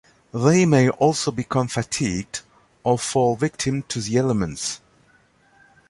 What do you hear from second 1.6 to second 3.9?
fatigued or fall victim